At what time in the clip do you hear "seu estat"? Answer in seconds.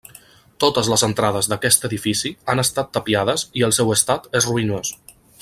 3.81-4.27